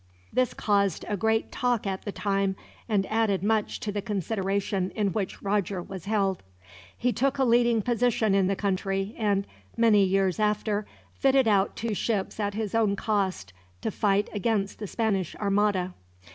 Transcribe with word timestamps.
This 0.33 0.55
caused 0.55 1.05
a 1.07 1.15
great 1.15 1.51
talk 1.51 1.85
at 1.85 2.05
the 2.05 2.11
time, 2.11 2.55
and 2.89 3.05
added 3.05 3.43
much 3.43 3.79
to 3.81 3.91
the 3.91 4.01
consideration 4.01 4.89
in 4.95 5.09
which 5.13 5.43
Roger 5.43 5.79
was 5.79 6.05
held. 6.05 6.41
He 6.97 7.13
took 7.13 7.37
a 7.37 7.43
leading 7.43 7.83
position 7.83 8.33
in 8.33 8.47
the 8.47 8.55
country 8.55 9.13
and, 9.15 9.45
many 9.77 10.03
years 10.03 10.39
after, 10.39 10.87
fitted 11.13 11.47
out 11.47 11.75
two 11.75 11.93
ships 11.93 12.39
at 12.39 12.55
his 12.55 12.73
own 12.73 12.95
cost 12.95 13.53
to 13.81 13.91
fight 13.91 14.27
against 14.33 14.79
the 14.79 14.87
Spanish 14.87 15.35
Armada. 15.35 15.93